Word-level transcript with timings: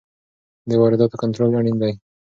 د 0.69 0.71
وارداتو 0.81 1.19
کنټرول 1.23 1.51
اړین 1.59 1.77
دی. 1.83 1.93